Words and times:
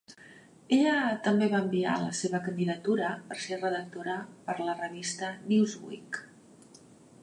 Ella 0.77 0.95
també 1.27 1.49
va 1.51 1.59
enviar 1.65 1.97
la 2.05 2.15
seva 2.21 2.41
candidatura 2.47 3.13
per 3.29 3.39
ser 3.45 3.61
redactora 3.63 4.19
per 4.49 4.57
a 4.59 4.69
la 4.71 4.79
revista 4.85 5.35
"Newsweek". 5.53 6.25